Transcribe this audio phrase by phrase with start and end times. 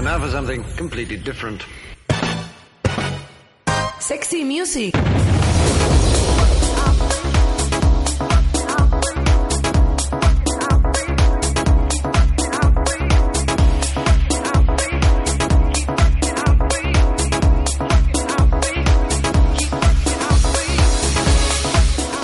[0.00, 1.62] And now for something completely different.
[3.98, 4.94] Sexy music.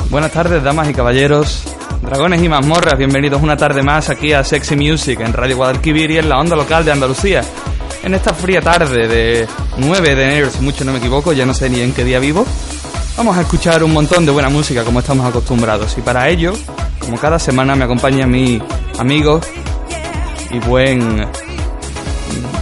[0.08, 1.64] Buenas tardes, damas y caballeros,
[2.00, 6.16] dragones y mazmorras, bienvenidos una tarde más aquí a Sexy Music en Radio Guadalquivir y
[6.16, 7.42] en la onda local de Andalucía.
[8.06, 11.52] En esta fría tarde de 9 de enero, si mucho no me equivoco, ya no
[11.52, 12.46] sé ni en qué día vivo,
[13.16, 15.98] vamos a escuchar un montón de buena música como estamos acostumbrados.
[15.98, 16.52] Y para ello,
[17.00, 18.62] como cada semana, me acompaña mi
[19.00, 19.40] amigo
[20.52, 21.26] y buen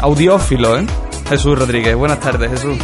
[0.00, 0.86] audiófilo, ¿eh?
[1.28, 1.94] Jesús Rodríguez.
[1.94, 2.78] Buenas tardes, Jesús.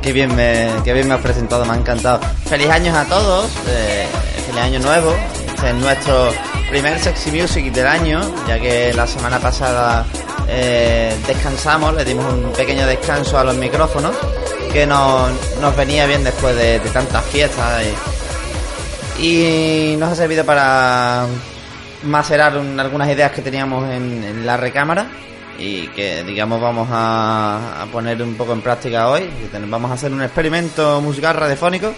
[0.00, 2.20] Qué bien me, qué bien me has presentado, me ha encantado.
[2.44, 4.06] Feliz años a todos, eh,
[4.46, 5.16] feliz año nuevo.
[5.48, 6.30] Este es nuestro
[6.70, 10.06] primer Sexy Music del año, ya que la semana pasada
[10.48, 14.12] eh, descansamos, le dimos un pequeño descanso a los micrófonos,
[14.72, 17.82] que nos, nos venía bien después de, tantas fiestas.
[19.18, 21.26] Y, y nos ha servido para
[22.04, 25.06] macerar un- algunas ideas que teníamos en, la recámara
[25.58, 29.28] y que digamos vamos a, a poner un poco en práctica hoy.
[29.68, 31.92] Vamos a hacer un experimento musical radiofónico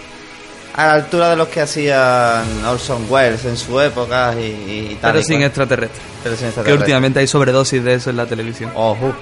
[0.73, 5.11] a la altura de los que hacían Orson Welles en su época y, y tal.
[5.11, 5.45] Pero y sin cual.
[5.47, 6.01] extraterrestre.
[6.23, 6.73] Pero sin Que extraterrestre.
[6.83, 8.71] últimamente hay sobredosis de eso en la televisión.
[8.75, 9.07] Ojo.
[9.07, 9.13] You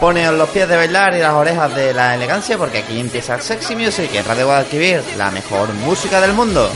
[0.00, 3.76] Poneos los pies de bailar y las orejas de la elegancia porque aquí empieza Sexy
[3.76, 6.70] Music en Radio Guadalquivir, la mejor música del mundo.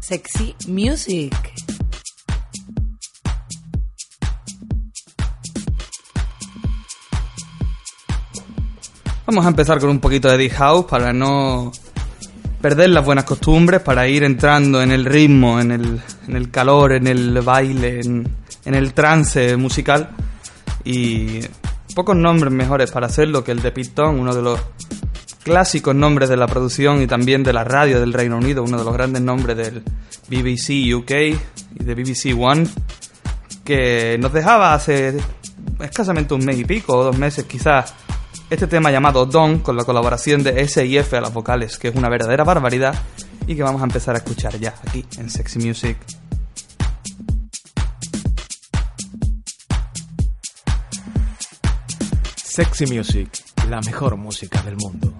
[0.00, 1.32] Sexy music.
[9.26, 11.70] Vamos a empezar con un poquito de Deep House para no
[12.60, 16.92] perder las buenas costumbres, para ir entrando en el ritmo, en el, en el calor,
[16.92, 18.28] en el baile, en,
[18.64, 20.10] en el trance musical.
[20.84, 21.40] Y
[21.94, 24.60] pocos nombres mejores para hacerlo que el de Pitón, uno de los
[25.42, 28.84] clásicos nombres de la producción y también de la radio del Reino Unido, uno de
[28.84, 29.82] los grandes nombres del
[30.28, 31.10] BBC UK
[31.80, 32.66] y de BBC One,
[33.64, 35.16] que nos dejaba hace
[35.80, 37.94] escasamente un mes y pico, o dos meses quizás,
[38.50, 41.88] este tema llamado Don, con la colaboración de S y F a las vocales, que
[41.88, 42.94] es una verdadera barbaridad
[43.46, 45.98] y que vamos a empezar a escuchar ya aquí en Sexy Music.
[52.36, 53.28] Sexy Music,
[53.68, 55.12] la mejor música del mundo.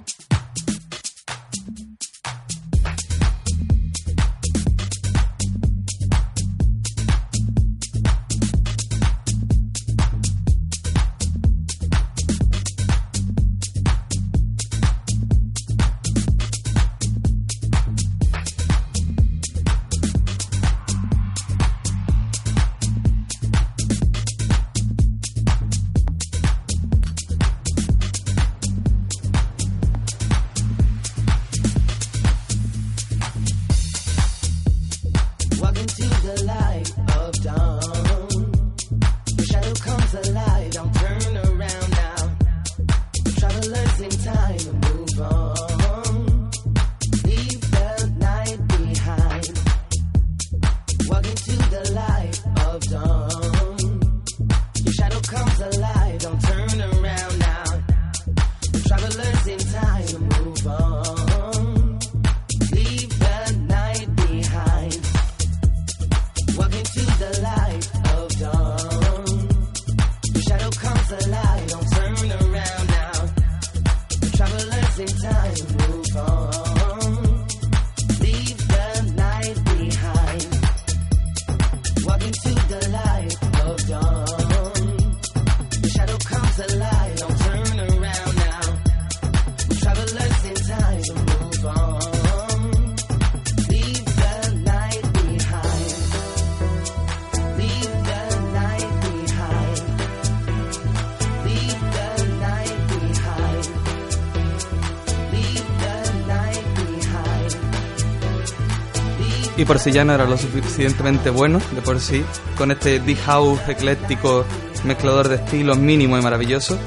[109.68, 112.24] Por si ya no era lo suficientemente bueno de por sí,
[112.56, 114.46] con este deep house ecléctico,
[114.84, 116.78] mezclador de estilos mínimo y maravilloso,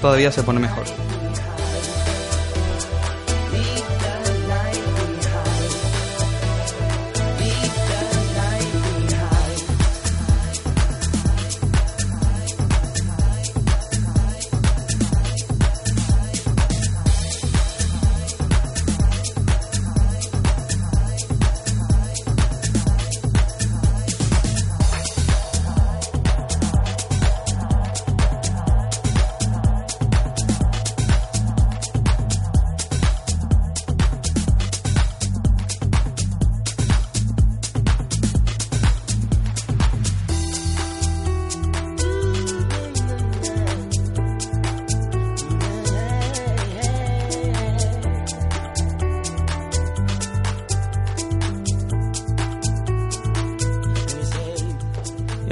[0.00, 0.86] todavía se pone mejor.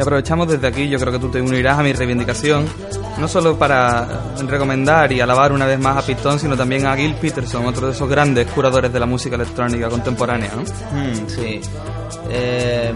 [0.08, 2.66] Aprovechamos desde aquí, yo creo que tú te unirás a mi reivindicación,
[3.18, 7.14] no solo para recomendar y alabar una vez más a Pistón, sino también a Gil
[7.14, 10.50] Peterson, otro de esos grandes curadores de la música electrónica contemporánea.
[10.56, 10.62] ¿no?
[10.62, 11.60] Mm, sí.
[12.30, 12.94] Eh,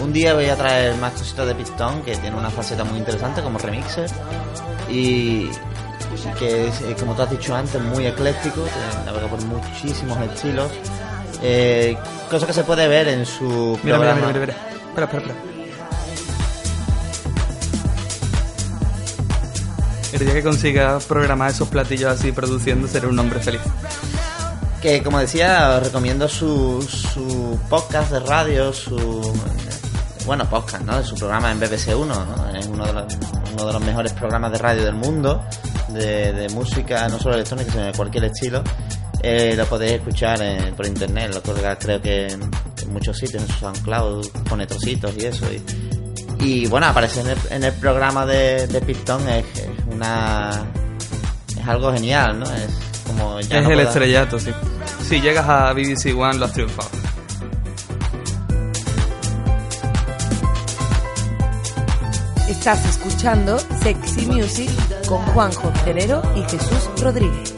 [0.00, 3.42] un día voy a traer más cositas de Pistón, que tiene una faceta muy interesante
[3.42, 4.08] como remixer.
[4.88, 5.50] Y
[6.38, 8.64] que es, eh, como tú has dicho antes, muy ecléctico,
[9.04, 10.70] navega por muchísimos estilos.
[11.42, 11.96] Eh,
[12.30, 14.26] cosa que se puede ver en su Mira, mira, programa.
[14.26, 14.54] mira, mira, mira.
[14.88, 15.34] Espera, espera, espera.
[20.12, 23.60] El día que consiga programar esos platillos así produciendo, seré un hombre feliz.
[24.80, 28.96] Que como decía, os recomiendo su, su podcast de radio, su
[30.24, 31.02] bueno podcast, ¿no?
[31.04, 32.48] Su programa en BBC 1, ¿no?
[32.58, 33.04] Es uno de los,
[33.52, 35.44] uno de los mejores programas de radio del mundo,
[35.88, 38.62] de, de música, no solo electrónica, sino de cualquier estilo.
[39.22, 43.42] Eh, lo podéis escuchar eh, por internet, lo colga creo que en, en muchos sitios,
[43.42, 45.44] en SoundCloud, pone trocitos y eso.
[45.52, 50.50] Y, y bueno, aparecer en el, en el programa de, de Pistón es, es una
[51.58, 52.46] es algo genial, ¿no?
[52.46, 52.70] Es
[53.06, 54.50] como ya es no el puedo- estrellato, sí.
[55.08, 56.88] Si llegas a BBC One, lo has triunfado.
[62.48, 64.70] Estás escuchando Sexy Music
[65.06, 67.54] con Juanjo Terero y Jesús Rodríguez.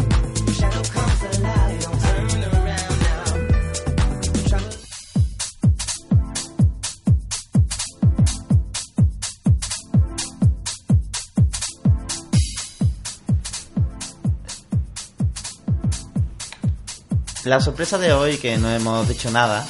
[17.51, 19.67] La sorpresa de hoy, que no hemos dicho nada,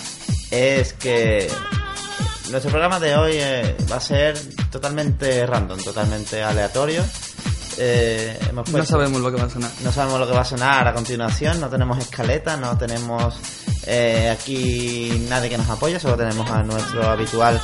[0.51, 1.51] es que
[2.51, 4.39] nuestro programa de hoy eh, va a ser
[4.71, 7.03] totalmente random, totalmente aleatorio.
[7.79, 9.71] Eh, hemos No sabemos lo que va a sonar.
[9.83, 13.41] no sabemos lo que va a sonar a continuación, no tenemos escaleta, no tenemos
[13.87, 17.59] eh, aquí nadie que nos apoye, solo tenemos a nuestro habitual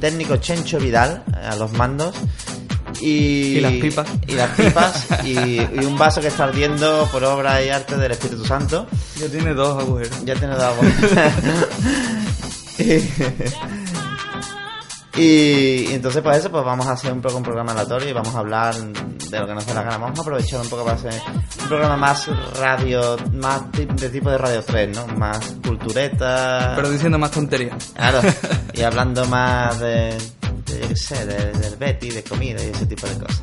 [0.00, 2.14] técnico Chencho Vidal a los mandos.
[3.00, 4.08] Y, Y las pipas.
[4.26, 5.06] Y las pipas.
[5.24, 8.86] y, y un vaso que está ardiendo por obra y arte del Espíritu Santo.
[9.18, 10.24] Ya tiene dos agujeros.
[10.24, 10.76] Ya tiene dado
[12.78, 13.00] y,
[15.18, 18.34] y entonces pues eso, pues vamos a hacer un poco un programa aleatorio y vamos
[18.34, 19.98] a hablar de lo que nos dé la gana.
[19.98, 21.14] Vamos a aprovechar un poco para hacer
[21.62, 25.06] un programa más radio, más de tipo de Radio 3, ¿no?
[25.16, 26.72] Más cultureta.
[26.76, 27.92] Pero diciendo más tonterías.
[27.94, 28.20] Claro,
[28.74, 30.16] y hablando más de
[30.80, 33.42] yo sé, de- del Betty, de comida y ese tipo de cosas.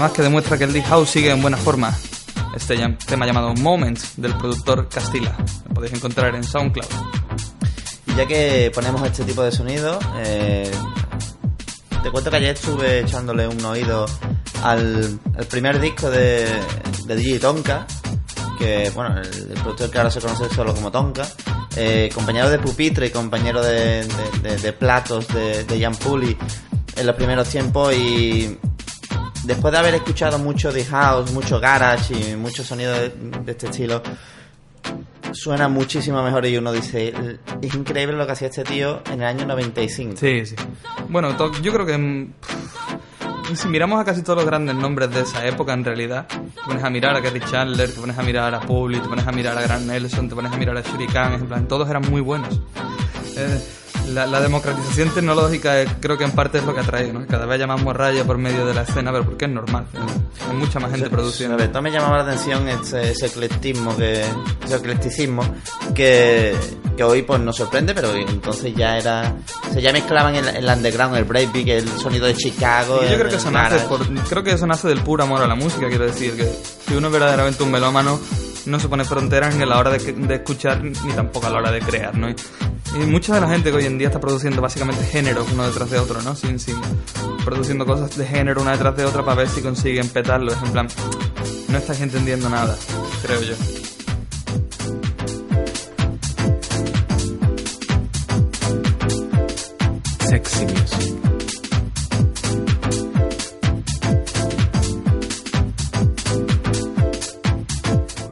[0.00, 1.94] Más que demuestra que el Deep House sigue en buena forma.
[2.56, 2.74] Este
[3.06, 5.36] tema llamado Moments del productor Castilla.
[5.68, 6.88] Lo podéis encontrar en SoundCloud.
[8.06, 10.70] Y ya que ponemos este tipo de sonido, eh,
[12.02, 14.06] te cuento que ayer estuve echándole un oído
[14.62, 16.48] al, primer disco de,
[17.06, 17.86] DJ Tonka,
[18.58, 21.28] que bueno, el, productor que ahora se conoce solo como Tonka,
[21.76, 26.34] eh, compañero de pupitre y compañero de platos de, de Jan Puli
[26.96, 28.58] en los primeros tiempos y
[29.44, 33.12] después de haber escuchado mucho de house, mucho garage y mucho sonido de,
[33.46, 34.02] este estilo,
[35.32, 39.26] suena muchísimo mejor y uno dice, es increíble lo que hacía este tío en el
[39.26, 40.16] año 95.
[40.16, 40.56] Sí, sí.
[41.08, 42.32] Bueno, yo creo que mm,
[43.54, 46.84] si miramos a casi todos los grandes nombres de esa época, en realidad, te pones
[46.84, 49.56] a mirar a Gary Chandler, te pones a mirar a Publi, te pones a mirar
[49.56, 52.60] a Grant Nelson, te pones a mirar a Shuriken, en plan, todos eran muy buenos.
[53.36, 53.60] Eh,
[54.10, 57.26] la, la democratización tecnológica creo que en parte es lo que atrae, ¿no?
[57.26, 59.86] Cada vez más morralla por medio de la escena, pero porque es normal.
[59.94, 60.06] ¿no?
[60.50, 61.56] Hay mucha más gente produciendo.
[61.56, 64.22] Sobre todo me llamaba la atención ese, ese eclectismo, que,
[64.64, 65.42] ese eclecticismo
[65.94, 66.54] que,
[66.96, 69.34] que hoy pues nos sorprende, pero entonces ya era...
[69.72, 73.00] Se ya mezclaban el, el underground, el breakbeat, el sonido de Chicago...
[73.02, 75.54] Yo creo que eso nace por- creo que eso nace del puro amor a la
[75.54, 76.44] música, quiero decir, que
[76.88, 78.18] si uno es verdaderamente un melómano,
[78.70, 81.72] no se pone fronteras a la hora de, de escuchar ni tampoco a la hora
[81.72, 82.30] de crear, ¿no?
[82.30, 82.34] Y,
[82.94, 85.90] y mucha de la gente que hoy en día está produciendo básicamente géneros uno detrás
[85.90, 86.34] de otro, ¿no?
[86.34, 86.80] Sin, sin,
[87.44, 90.52] produciendo cosas de género una detrás de otra para ver si consiguen petarlo.
[90.52, 90.88] Es en plan,
[91.68, 92.76] no estáis entendiendo nada,
[93.22, 93.54] creo yo.
[100.28, 101.39] Sexy Music.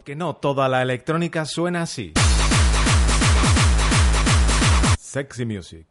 [0.09, 2.15] Porque no toda la electrónica suena así.
[4.99, 5.87] Sexy Music.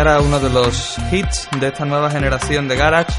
[0.00, 3.12] Ahora uno de los hits de esta nueva generación de Garage,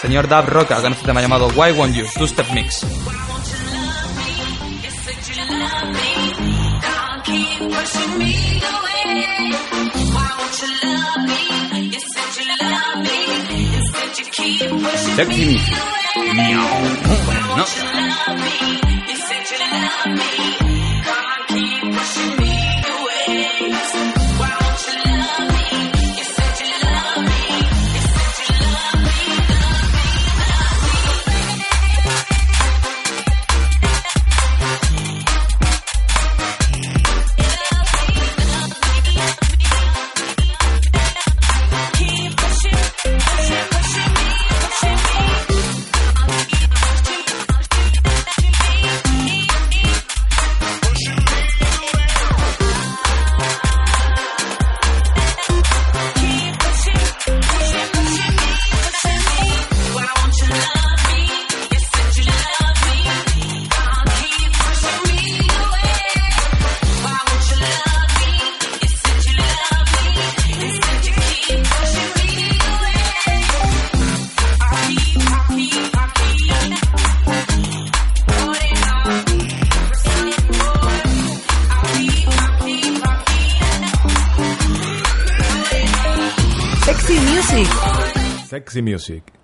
[0.00, 2.86] señor Dab Roca, con este tema llamado Why Won't You, Two Step Mix.
[15.14, 15.76] Sexy Music.
[20.16, 20.61] Sexy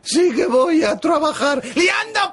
[0.02, 2.30] Sí que voy a trabajar liando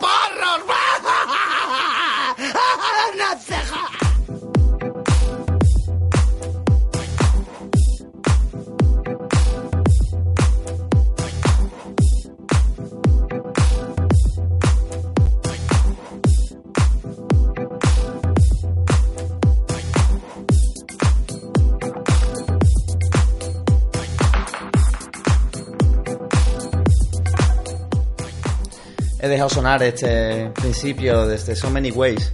[29.26, 32.32] He dejado sonar este principio desde So Many Ways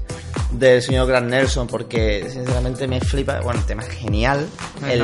[0.52, 3.40] del señor Grant Nelson porque sinceramente me flipa.
[3.40, 4.46] Bueno, el tema es genial.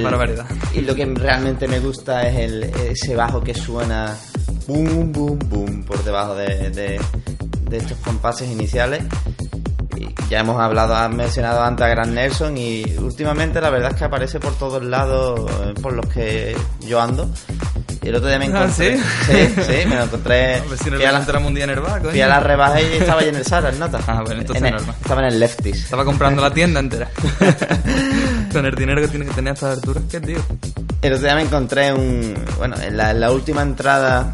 [0.03, 0.45] Barbaridad.
[0.73, 4.17] Y lo que realmente me gusta es el, ese bajo que suena
[4.67, 6.99] boom, boom, boom por debajo de, de-
[7.69, 9.03] de estos compases iniciales.
[9.95, 13.97] Y ya hemos hablado, has mencionado antes a Grant Nelson y últimamente la verdad es
[13.97, 16.53] que aparece por todos lados eh, por los que
[16.85, 17.29] yo ando.
[18.07, 18.97] Y el otro día me Ah, encontré.
[18.97, 19.03] ¿sí?
[19.25, 20.55] Sí, sí, me lo encontré.
[20.55, 22.27] A ver si nos fui, a la, encontramos un día en el bar, fui a
[22.27, 23.99] la rebaja y estaba ahí en el Zara, en nota.
[24.07, 24.79] Ah, bueno, entonces En el-.
[24.81, 25.83] Estaba en el Lefties.
[25.83, 27.09] Estaba comprando la tienda entera.
[28.53, 30.37] Con el dinero que tiene que tener a estas alturas, ¿qué tío?
[31.01, 32.33] El otro día me encontré un.
[32.57, 34.31] Bueno, en la, en la última entrada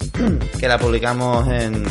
[0.58, 1.84] que la publicamos en.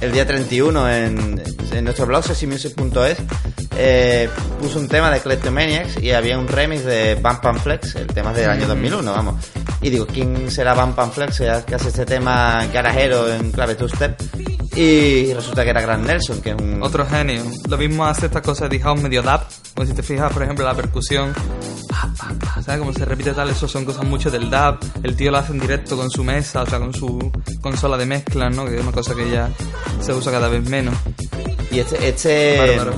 [0.00, 1.42] El día 31 en,
[1.72, 3.18] en nuestro blog, sexymusic.es,
[3.76, 8.06] eh, puso un tema de Kleptomaniacs y había un remix de Bump and Flex, el
[8.06, 9.34] tema del año 2001, vamos.
[9.82, 14.20] Y digo, ¿quién será Bump and Flex que hace este tema garajero en clave two-step?
[14.76, 16.82] Y resulta que era Grant Nelson, que es un...
[16.82, 17.42] Otro genio.
[17.68, 19.40] Lo mismo hace estas cosas de house medio dub.
[19.74, 21.32] Como si te fijas, por ejemplo, la percusión.
[22.64, 23.50] ¿Sabes cómo se repite tal?
[23.50, 24.78] Eso son cosas mucho del dub.
[25.02, 28.06] El tío lo hace en directo con su mesa, o sea, con su consola de
[28.06, 28.64] mezcla, ¿no?
[28.66, 29.48] Que es una cosa que ya
[30.00, 30.94] se usa cada vez menos.
[31.70, 32.94] Y este, este, Bárbaro.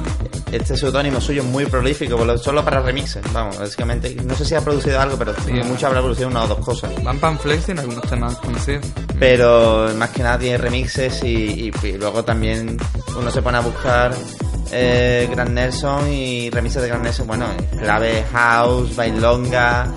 [0.52, 4.14] Este seudónimo suyo es muy prolífico, solo para remixes, vamos, básicamente.
[4.24, 5.52] No sé si ha producido algo, pero Sí.
[5.52, 6.90] mucho habrá producido una o dos cosas.
[7.02, 8.84] Van Pan Flex tiene algunos temas conocidos.
[9.18, 12.76] Pero más que nada tiene remixes y, y- y luego también
[13.18, 14.14] uno se pone a buscar
[14.72, 17.46] eh, Grand Nelson y remixes de Grand Nelson, bueno,
[17.78, 19.92] clave house, bailonga,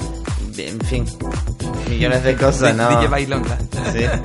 [0.57, 1.05] en fin,
[1.89, 2.89] millones de cosas, ¿no?
[2.89, 3.57] DJ Bailonga.
[3.93, 4.05] Sí.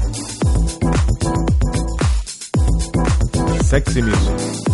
[3.69, 4.68] Sexy Music.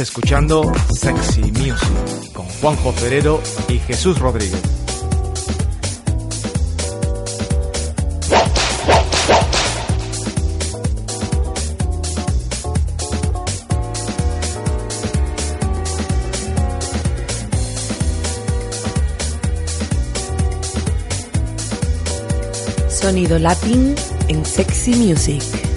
[0.00, 4.60] Escuchando Sexy Music con Juanjo Ferrero y Jesús Rodríguez.
[22.88, 23.94] Sonido Latin
[24.28, 25.71] en Sexy Music.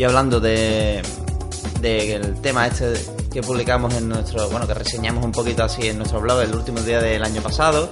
[0.00, 1.02] Y hablando de
[1.82, 2.94] del tema este
[3.30, 6.80] que publicamos en nuestro, bueno, que reseñamos un poquito así en nuestro blog el último
[6.80, 7.90] día del año pasado,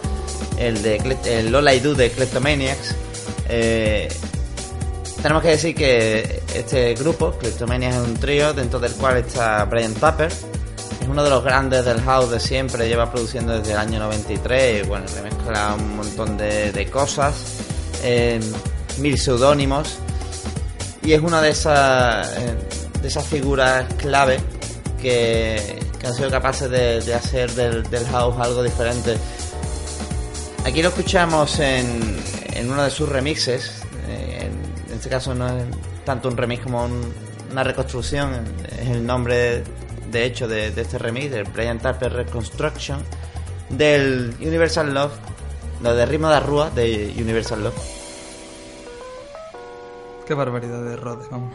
[0.57, 2.95] el de el Lola I Do de Kleptomaniacs,
[3.51, 4.09] eh,
[5.21, 9.93] tenemos que decir que este grupo, Kleptomaniacs, es un trío dentro del cual está Brian
[9.93, 13.99] Tapper, es uno de los grandes del house de siempre, lleva produciendo desde el año
[13.99, 17.35] 93, y bueno, remezcla un montón de, de cosas,
[18.03, 18.41] eh,
[18.97, 19.98] mil seudónimos,
[21.09, 22.55] y es una de esas eh,
[23.01, 24.39] de esas figuras clave
[25.01, 29.17] que, que han sido capaces de, de hacer del, del house algo diferente.
[30.67, 32.17] Aquí lo escuchamos en,
[32.53, 33.71] en uno de sus remixes.
[34.09, 34.51] eh,
[34.91, 35.65] en, este caso no es
[36.05, 37.13] tanto un remix como un-
[37.53, 38.45] una reconstrucción.
[38.79, 39.63] Es el nombre
[40.11, 43.03] de hecho de, este remix, del Brian Tapper Reconstruction,
[43.71, 45.13] del Universal Love,
[45.81, 47.98] no, de Ritmo de Rúa de Universal Love.
[50.29, 51.55] Qué barbaridad de Rhodes, vamos.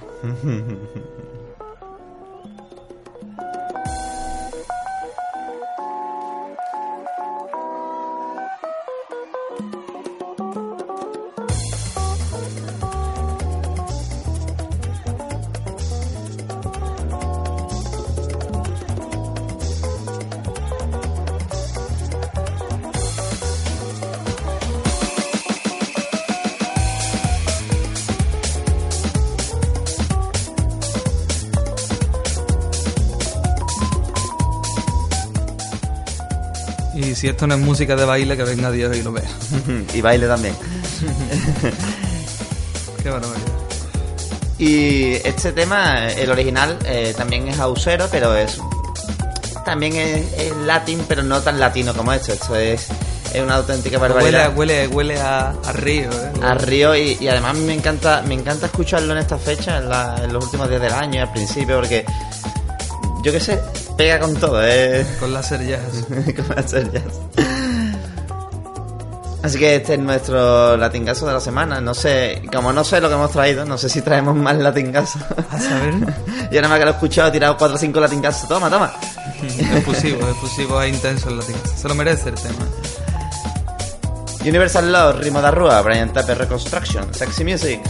[37.24, 39.24] Si esto no es música de baile, que venga Dios y lo vea.
[39.94, 40.54] y baile también.
[43.02, 43.38] Qué barbaridad.
[44.58, 48.60] Y este tema, el original, eh, también es ausero, pero es.
[49.64, 52.34] También es, es latín, pero no tan latino como esto.
[52.34, 52.88] Esto es,
[53.34, 54.54] es una auténtica Huele, barbaridad.
[54.58, 56.32] huele, huele a, a río, ¿eh?
[56.42, 60.20] a río y, y además me encanta me encanta escucarlo en esta fecha en, la-
[60.22, 62.04] en los últimos días del año al principio porque
[63.24, 63.62] yo qué sé
[63.97, 66.06] pega con todo eh Con láser jazz.
[66.36, 67.19] Con láser jazz.
[69.43, 73.10] así que este es nuestro latingazo de la semana no sé como no sé lo
[73.10, 75.93] que hemos traído no sé si traemos más latingazos A saber.
[76.51, 78.93] yo nada más que lo he escuchado he tirado 4 o 5 latingazos toma toma
[79.75, 81.56] Efusivo, efusivo e intenso el latín.
[81.75, 82.65] Se lo merece el tema.
[84.39, 87.82] Universal Love Ritmo da Rúa Brian Tapper Reconstruction Sexy Music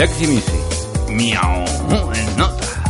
[0.00, 0.54] Sexy Music.
[1.10, 1.62] Miau.
[2.14, 2.82] En nota.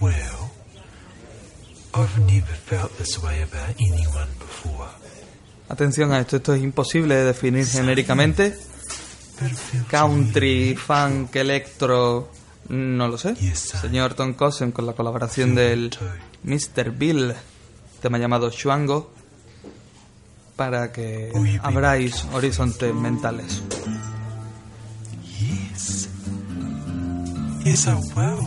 [0.00, 0.14] Well,
[1.94, 4.86] I've never felt this way about anyone before.
[5.68, 8.56] Atención a esto, esto es imposible de definir genéricamente.
[9.90, 12.30] Country, funk, electro,
[12.68, 13.34] no lo sé.
[13.34, 15.90] Señor Tom Cosen con la colaboración del
[16.44, 16.92] Mr.
[16.92, 17.34] Bill,
[18.00, 19.13] tema llamado Shuango,
[20.56, 23.62] para que abráis horizontes mentales.
[25.40, 26.08] Yes.
[27.64, 28.46] Yes, I will.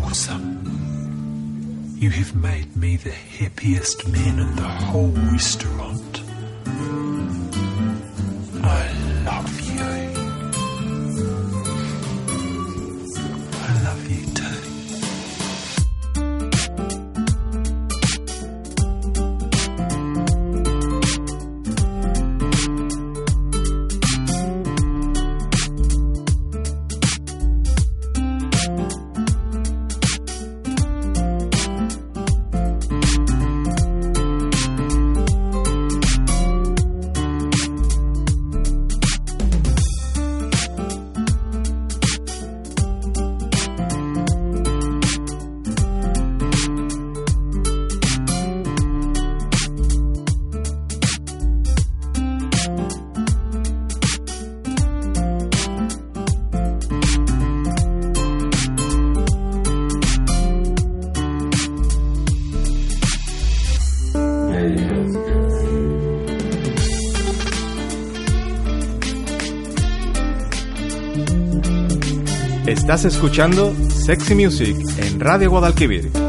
[0.00, 0.54] Awesome.
[1.98, 6.23] You have made me the happiest man in the whole restaurant.
[72.84, 76.23] Estás escuchando Sexy Music en Radio Guadalquivir.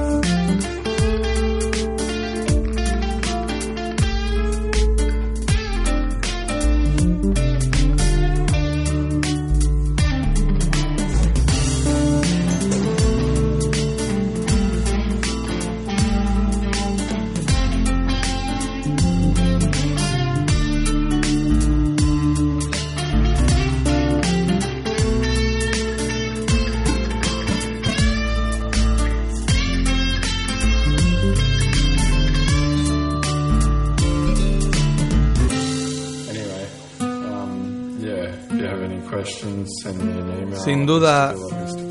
[40.75, 41.33] Sin duda,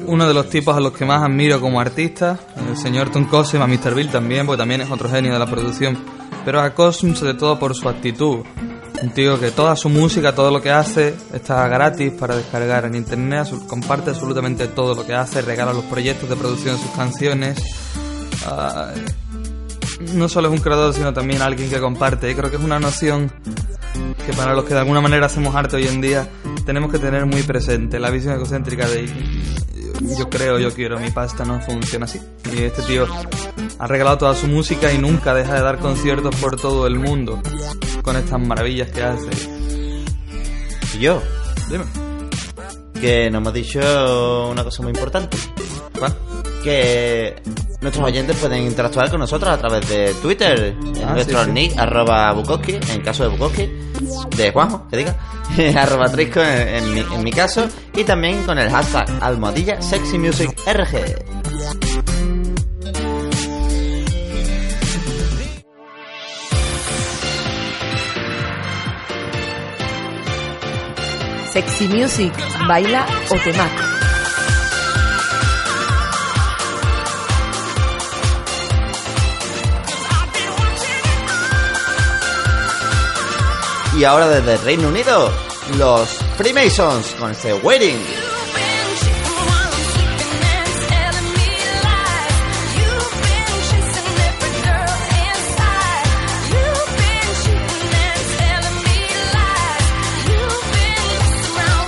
[0.07, 3.63] uno de los tipos a los que más admiro como artista, el señor Tom Cosem,
[3.63, 3.95] a Mr.
[3.95, 5.97] Bill también, porque también es otro genio de la producción,
[6.45, 8.45] pero a Cosm sobre todo por su actitud.
[9.03, 12.95] Un tío que toda su música, todo lo que hace, está gratis para descargar en
[12.95, 17.63] internet, comparte absolutamente todo lo que hace, regala los proyectos de producción de sus canciones.
[18.47, 18.93] Ah,
[20.13, 22.31] no solo es un creador, sino también alguien que comparte.
[22.31, 23.33] Y creo que es una noción
[24.27, 26.29] que para los que de alguna manera hacemos arte hoy en día
[26.65, 29.07] tenemos que tener muy presente la visión egocéntrica de
[30.19, 32.21] yo creo, yo quiero mi pasta no funciona así.
[32.53, 33.07] Y este tío
[33.79, 37.41] ha regalado toda su música y nunca deja de dar conciertos por todo el mundo
[38.03, 39.31] con estas maravillas que hace.
[40.95, 41.23] Y yo,
[41.71, 41.85] Dime.
[43.01, 45.37] que nos hemos dicho una cosa muy importante.
[45.99, 46.15] ¿Cuál?
[46.63, 47.37] Que
[47.85, 51.51] nuestros oyentes pueden interactuar con nosotros a través de Twitter, en Ah, nuestro sí, sí.
[51.53, 53.71] nick, arroba Bukowski, en caso de Bukowski,
[54.37, 55.17] de Juanjo, que diga,
[55.81, 60.19] arroba Trisco en, en mi, en mi caso, y también con el hashtag almohadilla Sexy
[60.19, 61.23] Music RG.
[71.53, 72.33] Sexy Music,
[72.67, 73.94] baila o te mato.
[83.97, 85.31] Y ahora desde Reino Unido,
[85.79, 87.53] los Freemasons con este.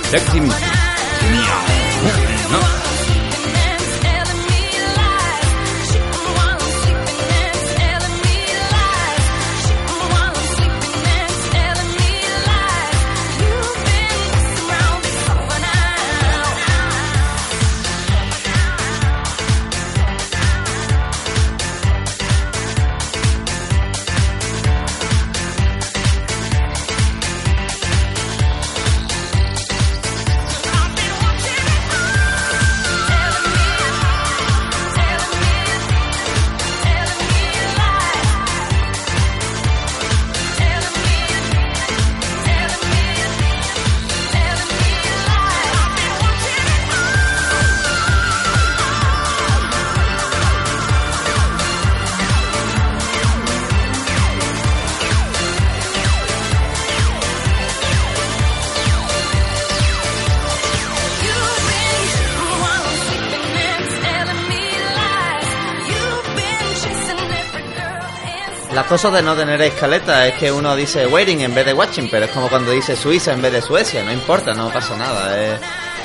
[0.09, 0.76] Sexy
[68.87, 72.25] cosas de no tener escaleta es que uno dice waiting en vez de watching, pero
[72.25, 75.59] es como cuando dice Suiza en vez de Suecia, no importa, no pasa nada, es,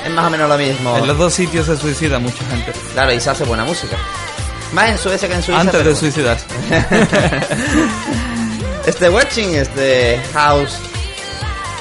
[0.05, 0.97] es más o menos lo mismo.
[0.97, 2.71] En los dos sitios se suicida mucha gente.
[2.93, 3.97] Claro, y se hace buena música.
[4.73, 5.61] Más en Suecia que en Suiza.
[5.61, 6.45] Antes pero de suicidarse.
[8.85, 10.77] Este watching es de house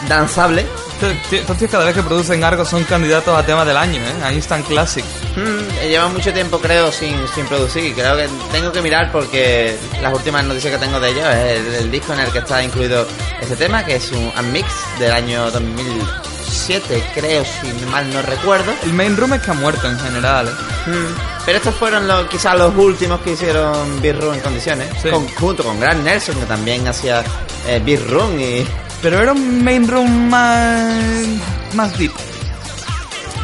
[0.09, 0.65] danzable.
[1.03, 4.25] Estos estos tíos cada vez que producen algo son candidatos a tema del año, ¿eh?
[4.25, 5.05] A Instant Classic.
[5.37, 9.77] Mm, lleva mucho tiempo creo sin, sin producir y creo que tengo que mirar porque
[10.01, 12.62] las últimas noticias que tengo de ellos es el, el disco en el que está
[12.62, 13.07] incluido
[13.41, 14.67] este tema que es un mix
[15.01, 19.88] del año 2007 creo si mal no recuerdo El main room es que ha muerto
[19.88, 20.91] en general, ¿eh?
[20.91, 25.11] Mm, pero estos fueron los, quizás los últimos que hicieron Beat Room en condiciones Sí.
[25.11, 27.23] con- junto con Grant Nelson que también hacía
[27.67, 28.65] eh, Beat Room y
[29.03, 30.95] Pero era un main room más.
[31.75, 32.12] más deep.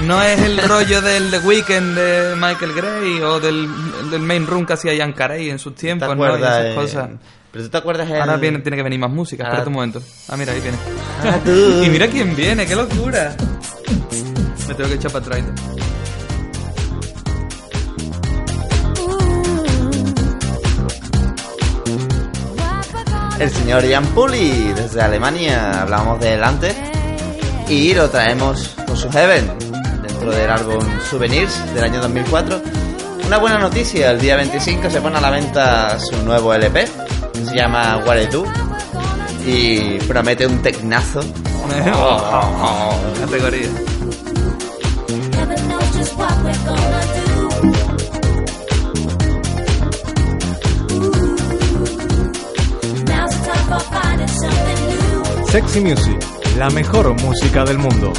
[0.07, 3.68] No es el rollo del The Weeknd de Michael Gray o del,
[4.11, 6.38] del main room que hacía Ian Carey en sus ¿te tiempos, ¿no?
[6.38, 7.11] Y esas cosas.
[7.51, 8.21] pero tú te acuerdas el...
[8.21, 10.03] Ahora viene, tiene que venir más música, Ahora- espérate un momento.
[10.29, 10.79] Ah, mira, ahí viene.
[11.25, 11.40] Ah,
[11.85, 13.35] y mira quién viene, qué locura.
[14.68, 15.42] Me tengo que echar para atrás.
[23.38, 26.74] El señor Jan Puli desde Alemania, hablábamos de él antes
[27.68, 29.51] y lo traemos con su Heaven
[30.03, 32.61] dentro del álbum Souvenirs del año 2004.
[33.27, 36.88] Una buena noticia, el día 25 se pone a la venta su nuevo LP,
[37.33, 38.44] que se llama What I Do
[39.46, 41.20] y promete un tecnazo.
[43.20, 43.68] Categoría.
[55.51, 56.19] Sexy Music,
[56.59, 58.13] la mejor música del mundo.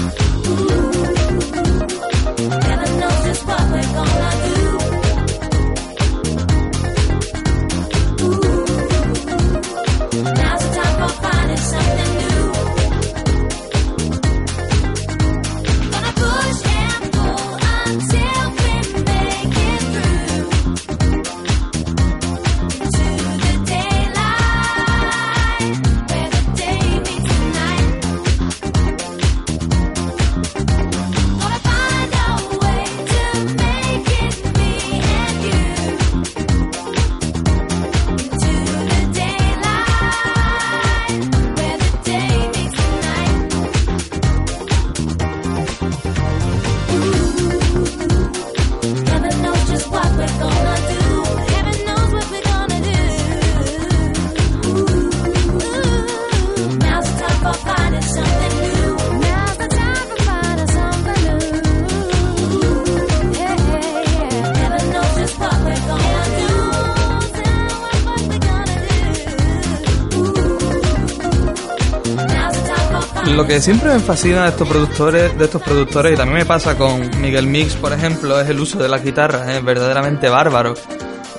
[73.49, 77.09] Que siempre me fascina de estos productores, de estos productores, y también me pasa con
[77.19, 80.75] Miguel Mix, por ejemplo, es el uso de la guitarra, es verdaderamente bárbaro.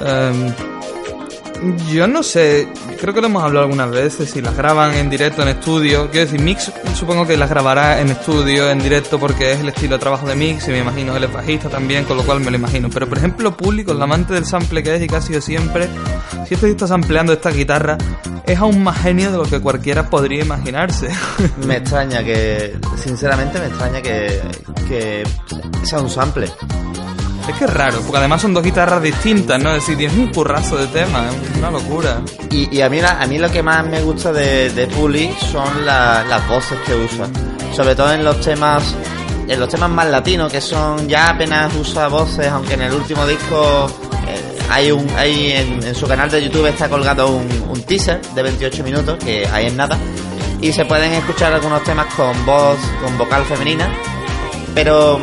[0.04, 0.52] Em,
[1.92, 2.68] yo no sé,
[3.00, 6.10] creo que lo hemos hablado algunas veces, si las graban en directo en estudio.
[6.10, 9.96] Quiero decir, Mix supongo que las grabará en estudio, en directo, porque es el estilo
[9.96, 12.50] de trabajo de Mix y me imagino él es bajista también, con lo cual me
[12.50, 12.90] lo imagino.
[12.90, 15.88] Pero por ejemplo, Público, el amante del sample que es y ha sido siempre,
[16.48, 17.96] si este está sampleando esta guitarra,
[18.52, 21.08] es aún más genio de lo que cualquiera podría imaginarse.
[21.66, 24.40] Me extraña que, sinceramente me extraña que,
[24.88, 25.24] que
[25.84, 26.46] sea un sample.
[27.48, 29.70] Es que es raro, porque además son dos guitarras distintas, ¿no?
[29.70, 32.20] Es decir, tienes un currazo de tema, es una locura.
[32.50, 35.32] Y, y a, mí, la- a mí lo que más me gusta de, de Puli
[35.50, 37.26] son la- las voces que usa.
[37.74, 38.94] Sobre todo en los temas
[39.48, 43.26] en los temas más latinos, que son ya apenas usa voces, aunque en el último
[43.26, 43.90] disco
[44.70, 48.42] hay un hay en, en su canal de YouTube está colgado un, un teaser de
[48.42, 49.98] 28 minutos, que ahí es nada.
[50.62, 53.88] Y se pueden escuchar algunos temas con voz, con vocal femenina,
[54.74, 55.18] pero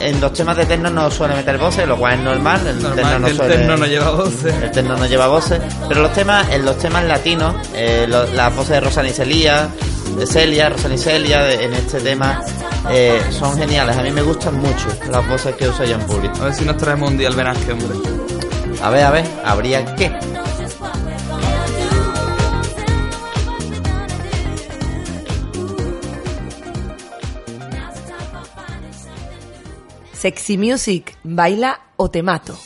[0.00, 2.66] en los temas de techno no suele meter voces, lo cual es normal.
[2.66, 4.54] El Normal, techno no el suele- techno no lleva voces.
[4.62, 5.60] El techno no lleva voces.
[5.88, 9.68] Pero los temas, en los temas latinos, eh, lo- las voces de Rosani Celia,
[10.18, 12.42] de Celia, Rosani Celia, de- en este tema,
[12.90, 13.96] eh, son geniales.
[13.96, 16.28] A mí me gustan mucho las voces que usa John Puli.
[16.40, 17.96] A ver si nos traemos un día al Benasque, hombre.
[18.82, 20.10] A ver, a ver, habría que.
[30.12, 32.58] Sexy Music, baila o te mato.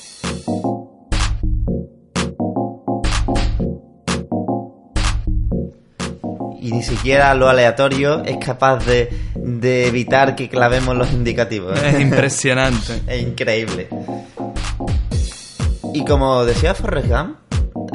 [6.59, 11.79] Y ni siquiera lo aleatorio es capaz de, de evitar que clavemos los indicativos.
[11.83, 13.03] Es impresionante.
[13.07, 13.89] es increíble.
[15.97, 17.39] Y como decía Forrest Gump,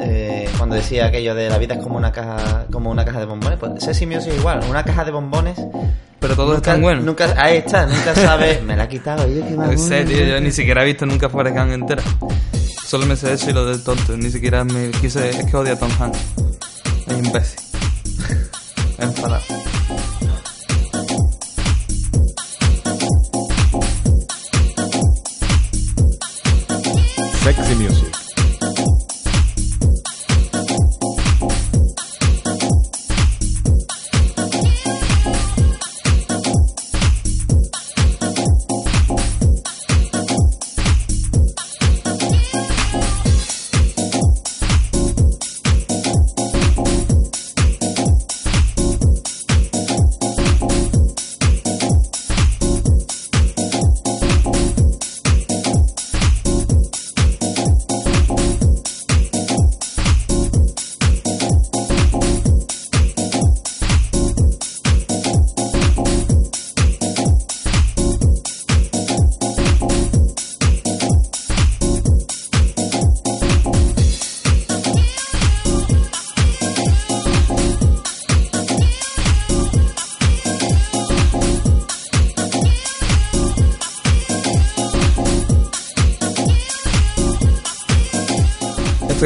[0.00, 3.26] eh, cuando decía aquello de la vida es como una caja, como una caja de
[3.26, 5.56] bombones, pues Sexy Music igual, una caja de bombones.
[6.18, 7.04] Pero todos nunca, están buenos.
[7.04, 8.60] Nunca, ahí está, nunca sabe.
[8.66, 11.56] Me la ha quitado yo, qué En serio, yo ni siquiera he visto nunca Forrest
[11.56, 12.02] Gump entera.
[12.84, 14.16] Solo me sé eso y lo del tonto.
[14.16, 15.30] Ni siquiera me quise.
[15.30, 16.18] Es que odio a Tom Hanks.
[17.06, 17.60] Es imbécil.
[18.98, 19.71] Enfadado.
[27.42, 28.11] Sexy Music.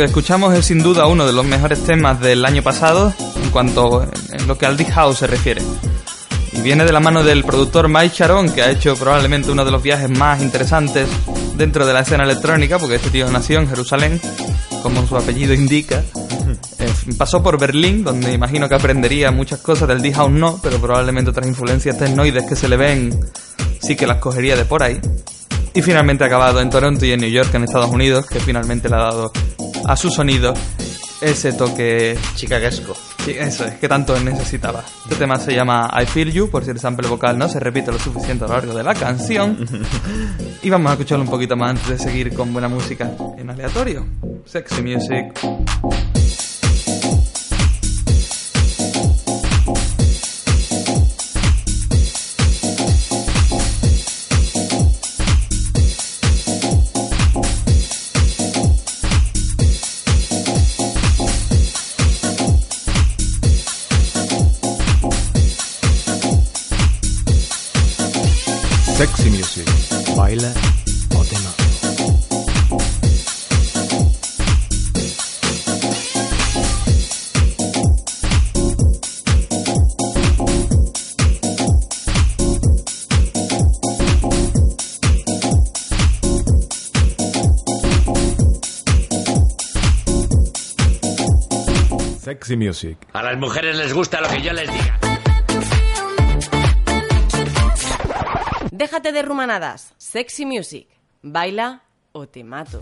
[0.01, 4.03] Que escuchamos es sin duda uno de los mejores temas del año pasado en cuanto
[4.03, 5.63] en lo que al Deep House se refiere.
[6.53, 9.71] Y viene de la mano del productor Mike Sharon, que ha hecho probablemente uno de
[9.71, 11.09] los viajes más interesantes
[11.57, 14.21] dentro de la escena electrónica, porque este tío nació en Jerusalén,
[14.83, 16.03] como su apellido indica.
[16.79, 20.79] Eh, pasó por Berlín, donde imagino que aprendería muchas cosas del Deep House no, pero
[20.79, 23.19] probablemente otras influencias tecnoides que se le ven
[23.81, 25.01] sí que las cogería de por ahí.
[25.73, 28.89] Y finalmente ha acabado en Toronto y en New York, en Estados Unidos, que finalmente
[28.89, 29.33] le ha dado
[29.87, 30.53] a su sonido
[31.21, 32.95] ese toque chicaguesco.
[33.25, 34.85] Sí, eso es, que tanto necesitaba.
[35.05, 37.91] Este tema se llama I Feel You, por si el sample vocal no se repite
[37.91, 39.67] lo suficiente a lo largo de la canción.
[40.63, 44.07] y vamos a escucharlo un poquito más antes de seguir con buena música en aleatorio.
[44.45, 46.46] Sexy Music.
[92.27, 92.99] Sexy Music.
[93.13, 94.99] A las mujeres les gusta lo que yo les diga.
[98.73, 99.95] Déjate de rumanadas.
[99.97, 100.89] Sexy Music.
[101.23, 102.81] Baila o te mato.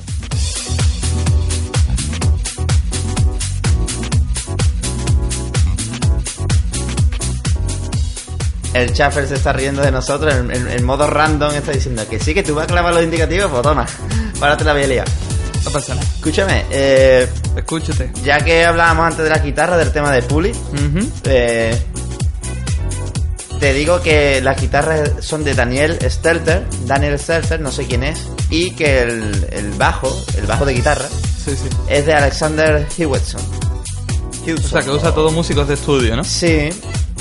[8.72, 11.52] El Chaffer se está riendo de nosotros en, en, modo random.
[11.52, 13.84] Está diciendo que sí, que tú vas a clavar los indicativos, pues toma.
[14.40, 15.33] Ahora te la voy a liar.
[15.64, 16.06] No pasa nada.
[16.16, 18.10] Escúchame, eh, Escúchate.
[18.22, 20.52] ya que hablábamos antes de la guitarra, del tema de Puli,
[21.24, 21.76] eh,
[23.60, 28.26] te digo que las guitarras son de Daniel Stelter, Daniel Stelter, no sé quién es,
[28.50, 31.06] y que el, el bajo, el bajo de guitarra,
[31.44, 31.68] Sí, sí.
[31.88, 33.40] es de Alexander Hewitson.
[33.42, 36.24] O sea, que usa todos músicos de estudio, ¿no?
[36.24, 36.68] Sí.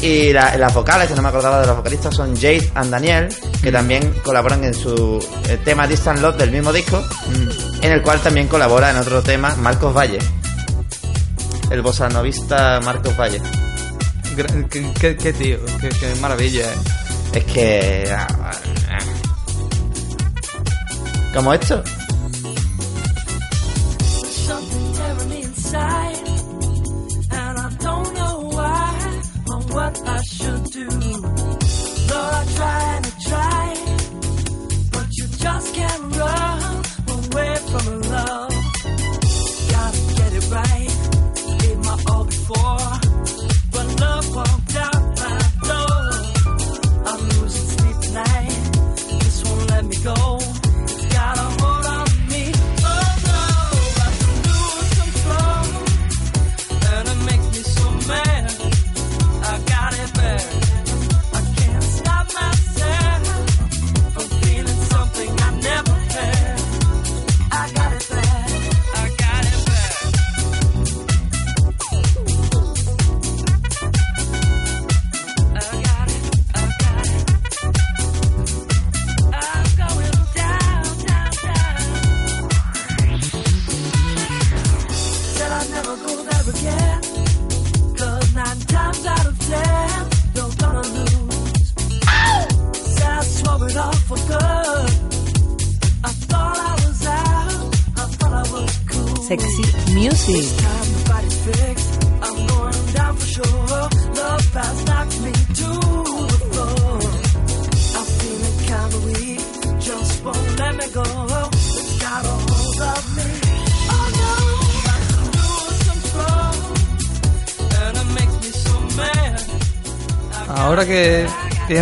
[0.01, 3.29] Y la- las vocales, que no me acordaba de los vocalistas, son Jade and Daniel,
[3.61, 7.01] que también colaboran en su eh, tema Distant Love del mismo disco,
[7.83, 10.19] en el cual también colabora en otro tema Marcos Valle.
[11.69, 13.41] El bosanovista Marcos Valle.
[14.69, 16.77] Qué, qué- qué tío, qué, qué maravilla, ¿eh?
[17.33, 18.11] Es que...
[18.15, 18.27] ah,
[18.89, 18.99] ah.
[21.33, 21.83] Como esto.
[24.45, 25.43] Something tearing me
[40.53, 40.89] right,
[41.59, 42.89] gave my all before,
[43.71, 44.62] but love walked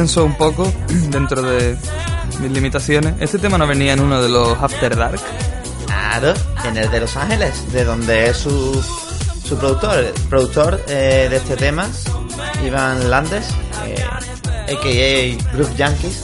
[0.02, 0.64] pienso un poco
[1.12, 1.78] dentro de
[2.40, 5.20] mis limitaciones, este tema no venía en uno de los After Dark.
[5.86, 6.34] Claro,
[6.66, 8.84] en el de Los Ángeles, de donde es su,
[9.44, 10.00] su productor.
[10.00, 11.88] El productor eh, de este tema,
[12.66, 13.46] Ivan Landes,
[13.86, 14.04] eh,
[14.74, 15.54] a.k.a.
[15.54, 16.24] Groove Yankees.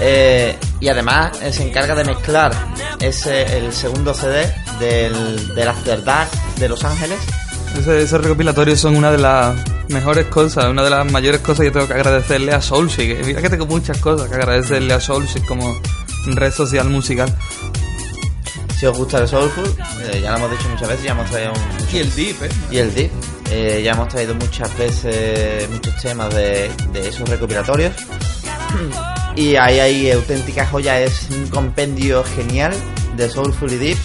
[0.00, 2.52] Eh, y además se encarga de mezclar
[3.00, 6.28] ese, el segundo CD del, del After Dark
[6.60, 7.18] de Los Ángeles.
[7.76, 9.56] Ese- esos recopilatorios son una de las
[9.88, 13.24] mejores cosas, una de las mayores cosas que tengo que agradecerle a Soulseek.
[13.24, 15.74] Mira que tengo muchas cosas que agradecerle a Soulseek como
[16.26, 17.32] red social musical.
[18.78, 19.64] Si os gusta el Soulful,
[20.02, 22.48] eh, ya lo hemos dicho muchas veces, ya hemos traído un, Y el Deep, ¿eh?
[22.70, 23.10] y el Deep.
[23.50, 27.94] Eh, ya hemos traído muchas veces muchos temas de, de esos recopilatorios.
[29.34, 32.74] Y ahí hay auténtica joya, es un compendio genial
[33.16, 33.98] de Soulful y Deep.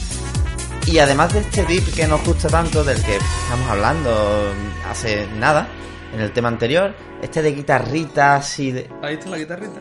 [0.88, 4.52] Y además de este Deep que nos gusta tanto, del que estamos hablando
[4.90, 5.68] hace nada,
[6.14, 8.90] en el tema anterior, este de guitarritas y de...
[9.02, 9.80] Ahí está la guitarrita.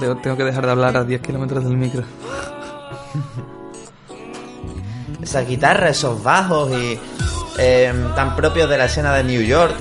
[0.00, 2.02] Debo- tengo que dejar de hablar a 10 kilómetros del micro.
[5.22, 6.98] esas guitarras, esos bajos y
[7.58, 9.74] eh, tan propios de la escena de New York,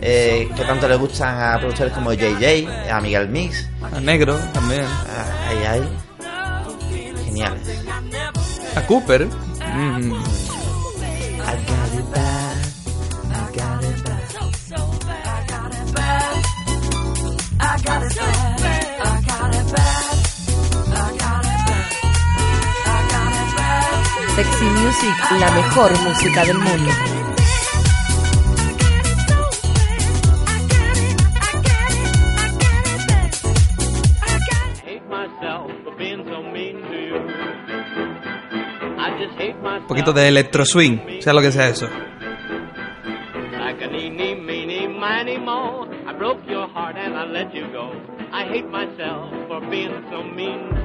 [0.00, 4.84] eh, que tanto le gustan a productores como JJ, a Miguel Mix, A Negro también.
[4.84, 5.88] a- ahí, ahí.
[7.24, 7.81] Geniales.
[8.86, 9.26] Cooper.
[9.26, 10.12] Mm.
[24.34, 27.21] Sexy Music, la mejor música del mundo.
[39.82, 41.88] Un poquito de electro swing, sea lo que sea eso.
[46.12, 47.92] I broke your heart and I let you go.
[48.32, 50.81] I hate myself for being so mean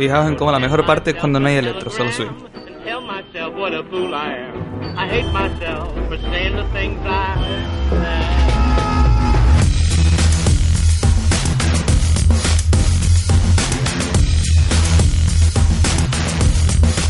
[0.00, 2.30] Fijaos en cómo la mejor parte es cuando no hay electro, solo swing.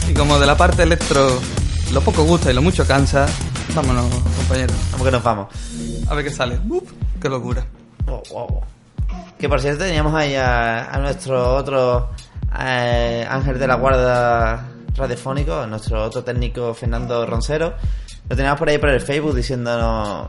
[0.08, 1.40] Y como de la parte electro
[1.92, 3.26] lo poco gusta y lo mucho cansa,
[3.72, 4.74] vámonos, compañeros.
[4.90, 5.46] Vamos que nos vamos.
[6.08, 6.58] A ver qué sale.
[7.22, 7.64] ¡Qué locura!
[8.08, 8.60] Oh, wow.
[9.38, 12.10] Que por cierto teníamos ahí a, a nuestro otro
[12.58, 17.74] eh, ángel de la guarda radiofónico, nuestro otro técnico Fernando Roncero.
[18.28, 20.26] Lo teníamos por ahí por el Facebook diciéndonos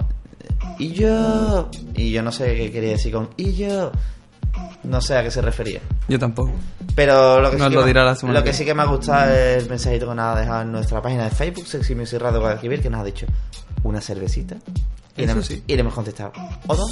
[0.80, 3.92] y yo y yo no sé qué quería decir con y yo
[4.84, 5.80] no sé a qué se refería.
[6.08, 6.52] Yo tampoco.
[6.96, 8.74] Pero lo que, sí, lo que, dirá me- la semana lo que que sí que
[8.74, 11.68] me ha gustado es el mensajito que nos ha dejado en nuestra página de Facebook,
[11.68, 13.26] Sexy Music Radio Guadalquivir, que nos ha dicho
[13.84, 14.56] una cervecita.
[15.16, 15.64] Y, Eso le, sí.
[15.68, 16.32] y le hemos contestado,
[16.68, 16.92] ¿o dos?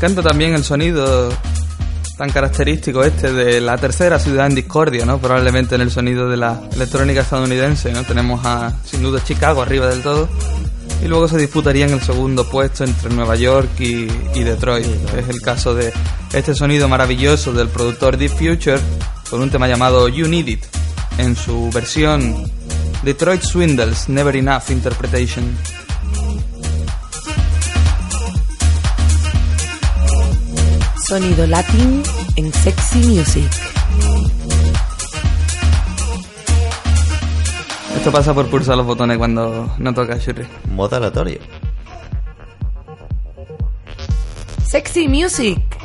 [0.00, 1.30] Encanta también el sonido
[2.16, 5.18] tan característico este de la tercera ciudad en discordia, ¿no?
[5.18, 8.02] Probablemente en el sonido de la electrónica estadounidense, ¿no?
[8.04, 10.26] Tenemos a, sin duda, Chicago arriba del todo.
[11.04, 14.86] Y luego se disputaría en el segundo puesto entre Nueva York y, y Detroit.
[15.18, 15.92] Es el caso de
[16.32, 18.80] este sonido maravilloso del productor Deep Future
[19.28, 20.64] con un tema llamado You Need It
[21.18, 22.50] en su versión
[23.02, 25.44] Detroit Swindles Never Enough Interpretation.
[31.10, 32.04] Sonido latín
[32.36, 33.50] en Sexy Music.
[37.96, 40.46] Esto pasa por pulsar los botones cuando no toca Shuri.
[40.70, 41.40] Modo aleatorio.
[44.64, 45.79] Sexy Music.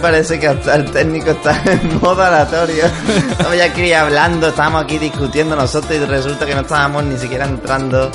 [0.00, 2.84] Parece que hasta el técnico está en modo aleatorio.
[3.30, 7.46] Estamos ya aquí hablando, estábamos aquí discutiendo nosotros y resulta que no estábamos ni siquiera
[7.46, 8.10] entrando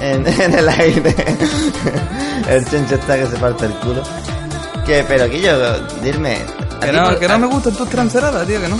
[0.00, 1.14] en, en el aire.
[2.48, 4.02] El chencho está que se parte el culo.
[4.86, 5.56] Que, pero Guillo,
[6.02, 6.38] dime.
[6.80, 8.76] ¿a Que no, que no me gustan tus transeradas, tío, que no.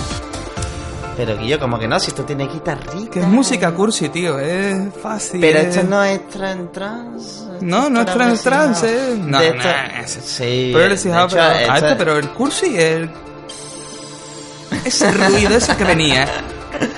[1.15, 3.11] Pero Guillo, como que no, si esto tiene guitarrita.
[3.11, 5.39] Que es música cursi, tío, es fácil.
[5.41, 7.40] Pero es- esto no es trans.
[7.61, 9.15] No, no es trans trans, eh.
[9.19, 9.69] No, De no, esto-
[10.19, 10.71] es- Sí.
[10.73, 13.09] Progressive de House, hecho, pero, ah, este, pero el cursi es...
[14.85, 16.27] ese ruido, ese que venía.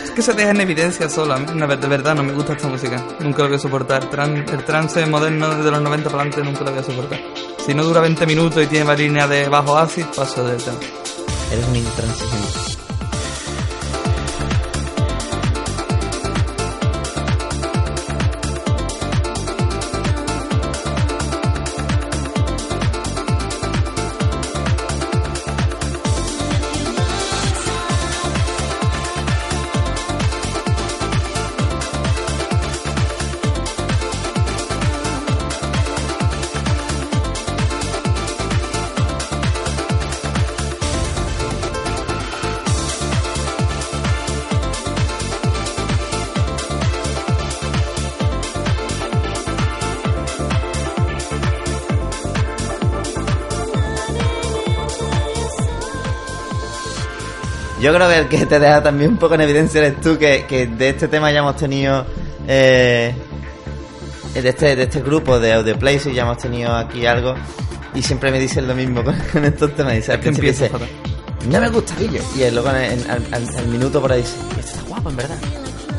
[0.03, 1.33] Es que se deja en evidencia solo.
[1.33, 3.03] A mí, una vez, de verdad, no me gusta esta música.
[3.19, 4.09] Nunca lo voy a soportar.
[4.09, 7.19] Tran- el trance moderno de los 90 para adelante nunca lo voy a soportar.
[7.65, 10.77] Si no dura 20 minutos y tiene varias líneas de bajo acid, paso del tema.
[11.51, 12.72] Eres un intransigente.
[58.13, 60.89] Que el que te deja también un poco en evidencia eres tú, que, que de
[60.89, 62.05] este tema ya hemos tenido.
[62.47, 63.13] Eh,
[64.33, 67.35] de, este, de este grupo de Audio Places ya hemos tenido aquí algo.
[67.95, 69.93] Y siempre me dicen lo mismo con, con estos temas.
[69.93, 70.71] Dice, al que principio dice,
[71.49, 72.21] no me gusta Guillo.
[72.35, 75.15] Y luego en- en- al, al- al minuto por ahí dice, este está guapo en
[75.17, 75.37] verdad.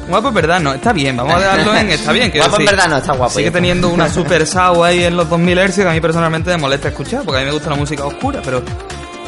[0.09, 2.31] Guapo es verdad, no, está bien, vamos a dejarlo en está bien.
[2.31, 5.31] quiero Guapo en verdad no, está guapo, Sigue teniendo una super sound ahí en los
[5.31, 7.77] 2000 Hz que a mí personalmente me molesta escuchar, porque a mí me gusta la
[7.77, 8.63] música oscura, pero,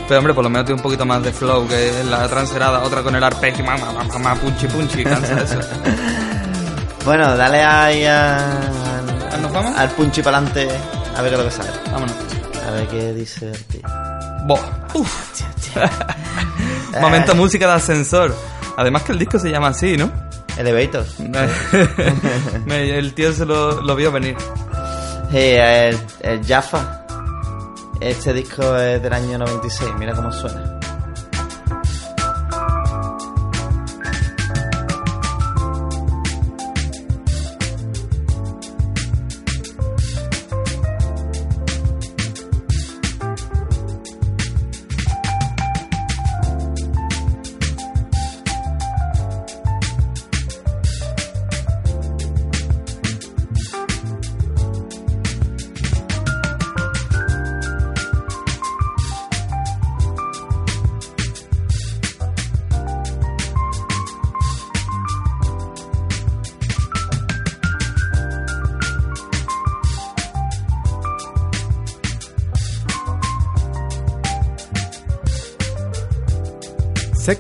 [0.09, 3.03] pero hombre, por lo menos tiene un poquito más de flow que la transerada, otra
[3.03, 5.61] con el arpegio, más, más, más punchi punchi, cansa eso.
[7.05, 8.61] Bueno, dale ahí a,
[9.41, 9.79] ¿Nos vamos?
[9.79, 10.69] al punchi para adelante
[11.17, 11.71] a ver qué es lo que sale.
[11.93, 12.17] Vámonos.
[12.67, 13.83] A ver qué dice el tío.
[14.45, 14.59] Bo.
[14.95, 15.43] Uf.
[17.01, 18.35] Momento música de ascensor.
[18.77, 20.11] Además que el disco se llama así, ¿no?
[20.57, 21.07] Elevator.
[22.69, 24.37] El tío se lo, lo vio venir.
[25.31, 27.06] Sí, el, el Jaffa.
[28.01, 30.66] Este disco es del año 96, mira cómo suena.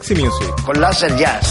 [0.07, 0.63] Sexy Music.
[0.65, 1.45] Con Laser Jazz.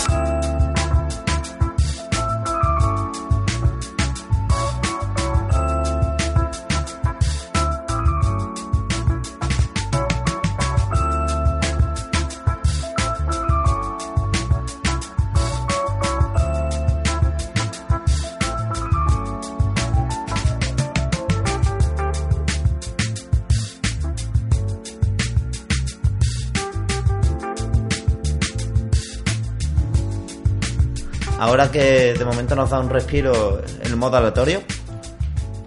[32.14, 34.62] Que de momento nos da un respiro en el modo aleatorio,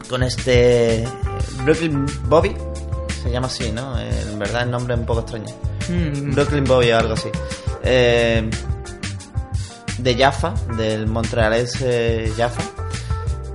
[0.09, 1.05] con este
[1.65, 2.55] Brooklyn Bobby,
[3.23, 3.99] se llama así, ¿no?
[3.99, 5.53] Eh, En verdad el nombre es un poco extraño.
[5.89, 6.33] Mm.
[6.35, 7.29] Brooklyn Bobby o algo así.
[7.83, 8.49] Eh,
[9.99, 12.63] de Jaffa, del montrealense Jaffa.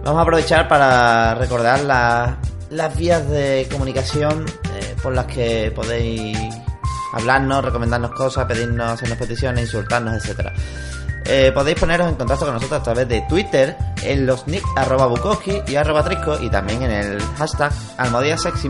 [0.04, 2.38] Vamos a aprovechar para recordar la-
[2.70, 6.38] las vías de comunicación eh, por las que podéis
[7.14, 10.52] hablarnos, recomendarnos cosas, pedirnos, hacernos peticiones, insultarnos, etcétera.
[11.26, 15.08] Eh, podéis poneros en contacto con nosotros a través de Twitter, en los nick arroba
[15.08, 18.70] Bukowski y arroba Trisco y también en el hashtag Almohadilla Sexy.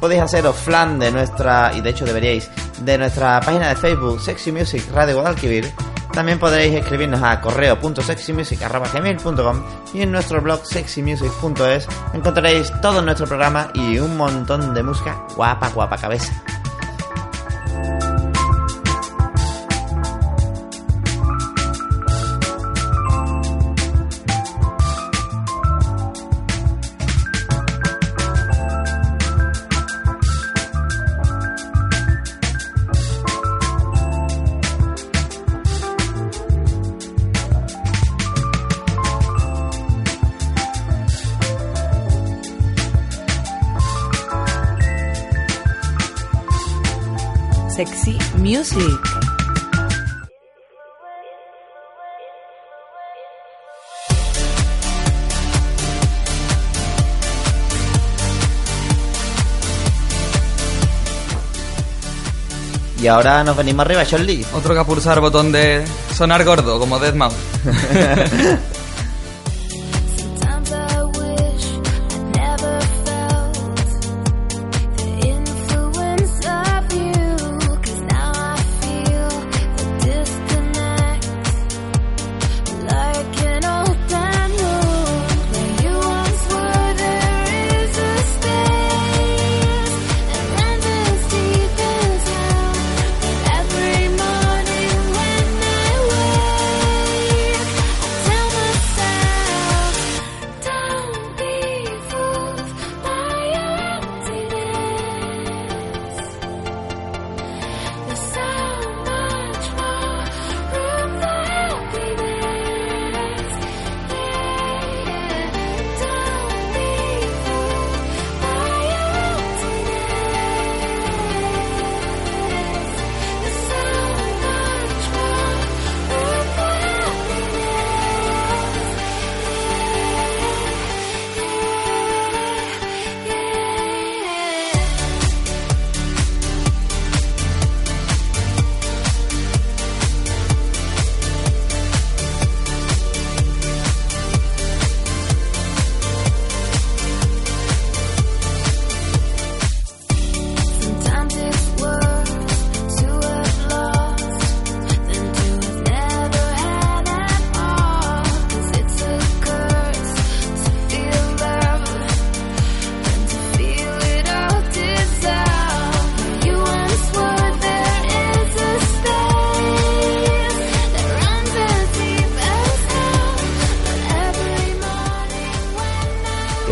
[0.00, 2.50] Podéis haceros flan de nuestra, y de hecho deberíais,
[2.80, 5.72] de nuestra página de Facebook Sexy Music Radio Guadalquivir.
[6.12, 9.62] También podréis escribirnos a correo.sexymusic.gmail.com
[9.94, 15.68] y en nuestro blog sexymusic.es encontraréis todo nuestro programa y un montón de música guapa,
[15.68, 16.32] guapa cabeza.
[63.00, 64.44] Y ahora nos venimos arriba, Charlie.
[64.52, 67.32] Otro que a pulsar botón de sonar gordo, como Deadmau5.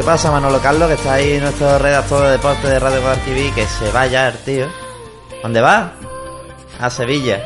[0.06, 0.88] pasa, Manolo Carlos?
[0.88, 4.38] Que está ahí nuestro redactor de deporte de Radio Guadalquivir, que se va ya el
[4.38, 4.66] tío.
[5.42, 5.92] ¿Dónde va?
[6.80, 7.42] A Sevilla.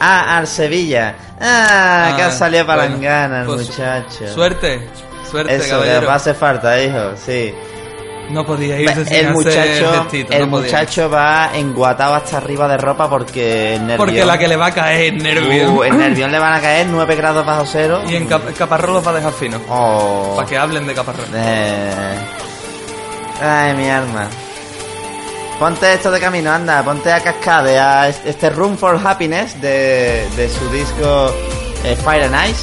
[0.00, 1.14] Ah, al Sevilla.
[1.40, 4.28] Ah, que ha Ah, salido para bueno, el pues, muchacho.
[4.32, 4.88] Suerte,
[5.30, 6.06] suerte, Eso, que caballero.
[6.06, 7.54] va a hacer falta, hijo, sí.
[8.30, 13.08] No podía irse sin el muchacho, el no muchacho va enguatado hasta arriba de ropa
[13.08, 13.96] porque el nervión...
[13.96, 15.72] Porque la que le va a caer es nervio.
[15.72, 18.02] Uh, el nervión le van a caer 9 grados bajo cero.
[18.06, 19.58] Y en cap Caparrós los va a dejar fino.
[19.68, 20.34] Oh.
[20.36, 21.26] Para que hablen de Caparrós.
[21.34, 22.14] Eh.
[23.40, 24.28] Ay, mi alma.
[25.58, 30.24] Ponte esto de camino, anda, ponte a Cascade, a es- este Room for Happiness de,
[30.36, 31.34] de su disco
[31.84, 32.62] eh, Fire and Ice.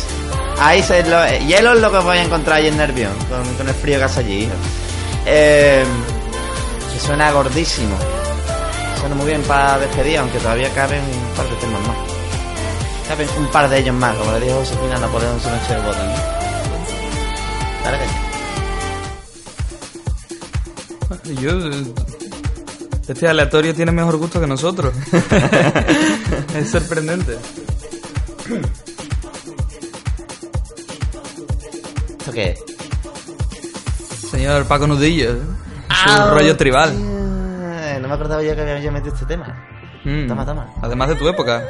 [0.61, 3.43] Ahí se lo, eh, hielo es lo que voy a encontrar ahí en Nervión, con,
[3.55, 4.53] con el frío que hace allí, hijo.
[5.25, 5.83] Eh,
[6.93, 7.97] que suena gordísimo.
[8.99, 11.97] Suena muy bien para despedir, aunque todavía caben un par de temas más.
[13.07, 15.81] Caben un par de ellos más, como le dijo Josefina Napoleón en su noche de
[15.81, 16.13] boda, ¿no?
[17.83, 18.25] Dale caña.
[21.41, 21.51] Yo.
[23.07, 24.93] Este aleatorio tiene mejor gusto que nosotros.
[26.55, 27.37] es sorprendente.
[32.17, 32.74] ¿Esto qué es?
[34.45, 35.31] Señor Paco Nudillo.
[35.31, 35.41] ¿eh?
[35.89, 36.91] Su Ah, rollo tribal.
[36.93, 39.47] Eh, no me acordaba yo que había metido este tema.
[40.03, 40.27] Mm.
[40.27, 40.67] Toma, toma.
[40.83, 41.63] Además de tu época.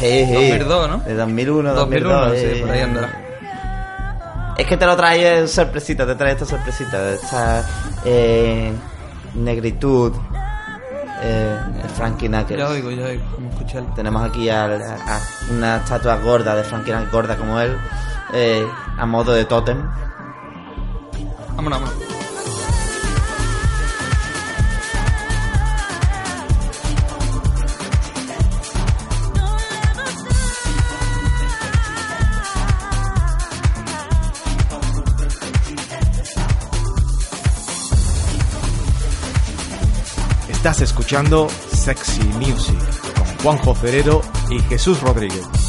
[0.00, 0.48] Hey, hey.
[0.58, 0.98] 2002, ¿no?
[1.00, 2.38] De 2001, 2001, 2002.
[2.40, 2.60] sí, eh.
[2.62, 4.54] por ahí andará.
[4.56, 7.66] Es que te lo trae sorpresita, te trae esta sorpresita, esta
[8.06, 8.72] eh,
[9.34, 10.14] negritud.
[11.24, 12.58] Eh, de Frankie Knuckles.
[12.60, 13.24] Ya oigo, ya oigo.
[13.50, 13.92] Escucharlo.
[13.94, 14.70] Tenemos aquí a
[15.50, 17.76] una estatua gorda de Frankie Knuckles, gorda como él,
[18.32, 18.66] eh,
[18.96, 19.76] a modo de tótem.
[21.54, 22.11] Vámonos, vámonos.
[40.62, 42.78] Estás escuchando Sexy Music
[43.42, 45.61] con Juanjo Ferrero y Jesús Rodríguez.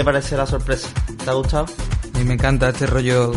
[0.00, 0.88] Te parece la sorpresa?
[1.22, 1.66] ¿Te ha gustado?
[2.14, 3.32] A mí me encanta este rollo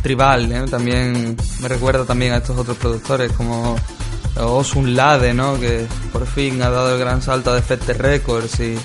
[0.00, 0.64] tribal, ¿eh?
[0.70, 3.74] También me recuerda también a estos otros productores como
[4.36, 5.58] Osun Lade, ¿no?
[5.58, 8.78] Que por fin ha dado el gran salto a Defecte Records y,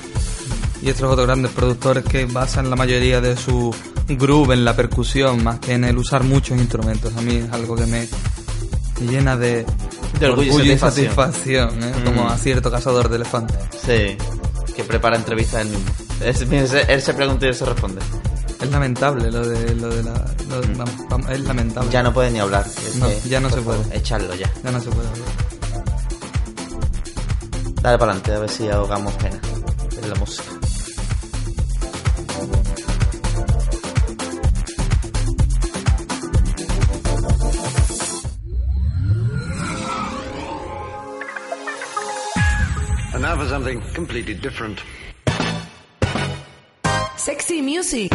[0.81, 3.75] y estos otros grandes productores que basan la mayoría de su
[4.07, 7.15] groove en la percusión más que en el usar muchos instrumentos.
[7.15, 8.07] A mí es algo que me
[8.99, 9.67] me llena de,
[10.19, 11.83] De orgullo y satisfacción.
[11.83, 11.93] ¿eh?
[11.95, 12.05] Mm.
[12.05, 13.55] como a cierto cazador de elefantes.
[13.85, 14.17] Sí,
[14.75, 15.98] que prepara entrevistas él mismo.
[16.21, 18.01] Es- él, él se pregunta y él se responde.
[18.61, 20.25] Es lamentable lo de, lo de la...
[20.49, 20.73] lo de-
[21.09, 21.89] vamos, es lamentable.
[21.91, 22.65] Ya no puede ni hablar.
[22.99, 23.97] No, que, ya no se favor, puede.
[23.97, 24.51] Echarlo ya.
[24.63, 25.27] Ya no se puede hablar.
[27.81, 29.39] Dale para adelante, a ver si ahogamos pena
[30.03, 30.43] en la música.
[43.13, 44.81] And now for something completely different.
[47.49, 48.11] Sexy Music.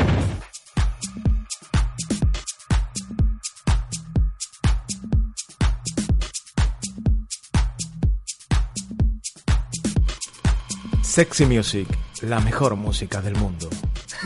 [11.02, 11.86] Sexy Music,
[12.22, 13.68] la mejor música del mundo.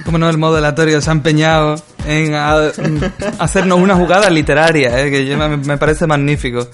[0.05, 1.75] Como no, el modulatorio se ha empeñado
[2.07, 2.71] en a-
[3.39, 5.11] hacernos una jugada literaria, ¿eh?
[5.11, 6.69] que yo me, me parece magnífico.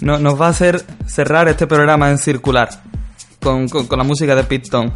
[0.00, 2.70] No- nos va a hacer cerrar este programa en circular
[3.40, 4.92] con, con- con la música de Pitton.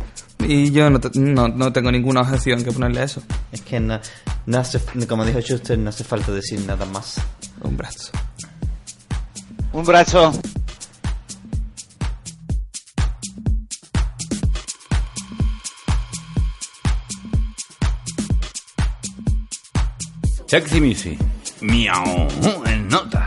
[0.46, 3.22] Y yo no, te- no, no tengo ninguna objeción que ponerle a eso.
[3.52, 3.98] Es que no,
[4.46, 7.16] no hace, como dijo Schuster, no hace falta decir nada más.
[7.62, 8.10] Un brazo.
[9.72, 10.32] Un brazo.
[20.46, 21.18] Sexy Music.
[21.60, 22.28] Miau.
[22.66, 23.23] En nota.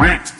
[0.00, 0.39] Sexy